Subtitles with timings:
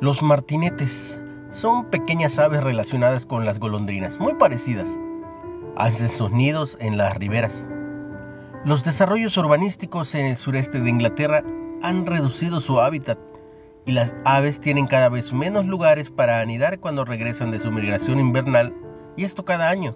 [0.00, 1.20] Los martinetes
[1.50, 4.98] son pequeñas aves relacionadas con las golondrinas, muy parecidas.
[5.76, 7.68] Hacen sus nidos en las riberas.
[8.64, 11.44] Los desarrollos urbanísticos en el sureste de Inglaterra
[11.82, 13.18] han reducido su hábitat
[13.84, 18.18] y las aves tienen cada vez menos lugares para anidar cuando regresan de su migración
[18.18, 18.74] invernal,
[19.18, 19.94] y esto cada año.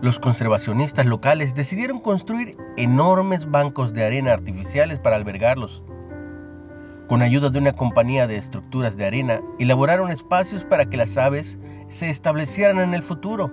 [0.00, 5.84] Los conservacionistas locales decidieron construir enormes bancos de arena artificiales para albergarlos.
[7.10, 11.58] Con ayuda de una compañía de estructuras de arena, elaboraron espacios para que las aves
[11.88, 13.52] se establecieran en el futuro.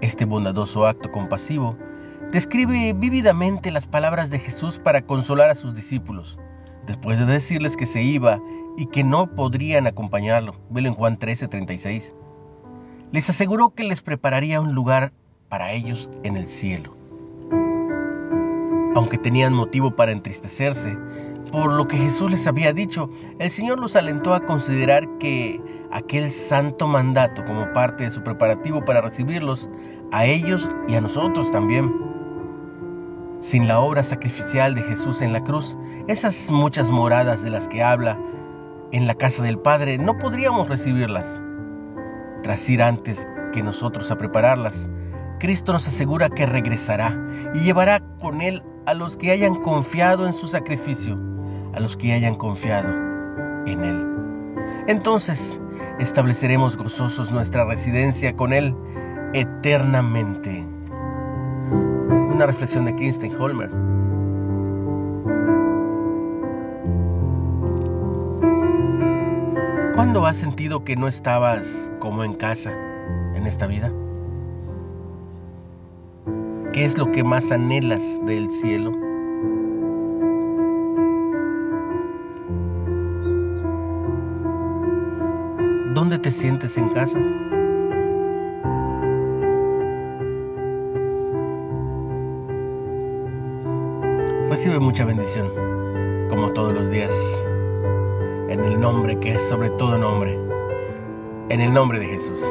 [0.00, 1.76] Este bondadoso acto compasivo
[2.32, 6.36] describe vívidamente las palabras de Jesús para consolar a sus discípulos,
[6.84, 8.40] después de decirles que se iba
[8.76, 10.56] y que no podrían acompañarlo.
[10.68, 12.16] Velo en Juan 13:36.
[13.12, 15.12] Les aseguró que les prepararía un lugar
[15.48, 16.96] para ellos en el cielo.
[18.96, 20.96] Aunque tenían motivo para entristecerse,
[21.50, 23.08] por lo que Jesús les había dicho,
[23.38, 25.60] el Señor los alentó a considerar que
[25.92, 29.70] aquel santo mandato como parte de su preparativo para recibirlos
[30.12, 31.94] a ellos y a nosotros también.
[33.40, 37.82] Sin la obra sacrificial de Jesús en la cruz, esas muchas moradas de las que
[37.82, 38.18] habla
[38.92, 41.40] en la casa del Padre no podríamos recibirlas.
[42.42, 44.88] Tras ir antes que nosotros a prepararlas,
[45.38, 47.16] Cristo nos asegura que regresará
[47.54, 51.35] y llevará con Él a los que hayan confiado en su sacrificio
[51.76, 52.88] a los que hayan confiado
[53.66, 54.16] en Él.
[54.86, 55.60] Entonces
[55.98, 58.74] estableceremos gozosos nuestra residencia con Él
[59.34, 60.64] eternamente.
[61.70, 63.70] Una reflexión de Kristen Holmer.
[69.94, 72.72] ¿Cuándo has sentido que no estabas como en casa
[73.34, 73.92] en esta vida?
[76.72, 79.05] ¿Qué es lo que más anhelas del cielo?
[85.96, 87.18] ¿Dónde te sientes en casa?
[94.50, 95.48] Recibe mucha bendición,
[96.28, 97.14] como todos los días,
[98.50, 100.38] en el nombre que es sobre todo nombre,
[101.48, 102.46] en el nombre de Jesús.